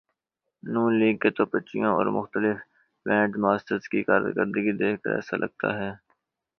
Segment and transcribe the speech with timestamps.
[0.63, 2.57] ن لیگ کے توپچیوں اور مختلف
[3.05, 5.91] بینڈ ماسٹرز کی کارکردگی دیکھ کر ایسا لگتا ہے۔